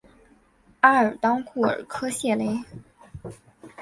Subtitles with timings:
[0.79, 2.59] 阿尔当库尔科谢雷。